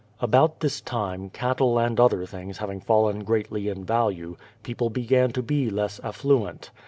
About 0.19 0.61
this 0.61 0.81
time, 0.81 1.29
cattle 1.29 1.77
and 1.77 1.99
other 1.99 2.25
things 2.25 2.57
having 2.57 2.79
fallen 2.79 3.23
greatly 3.23 3.67
in 3.69 3.85
value, 3.85 4.35
people 4.63 4.89
began 4.89 5.31
to 5.33 5.43
be 5.43 5.69
less 5.69 5.99
affluent. 6.03 6.71